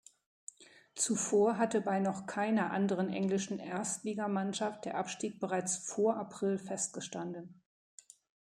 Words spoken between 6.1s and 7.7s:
April festgestanden.